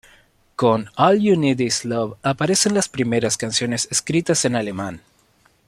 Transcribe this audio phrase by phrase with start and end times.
[0.55, 5.01] Con All You Need Is Love aparecen las primeras canciones escritas en alemán.